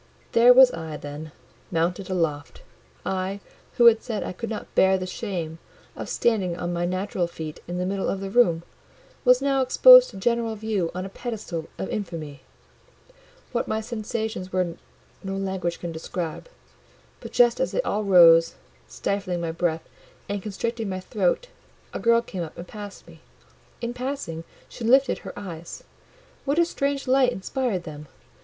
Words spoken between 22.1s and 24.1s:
came up and passed me: in